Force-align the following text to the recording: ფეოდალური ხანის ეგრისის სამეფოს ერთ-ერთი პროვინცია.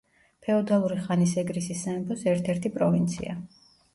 ფეოდალური 0.45 0.95
ხანის 1.01 1.35
ეგრისის 1.41 1.83
სამეფოს 1.87 2.25
ერთ-ერთი 2.33 2.75
პროვინცია. 2.79 3.39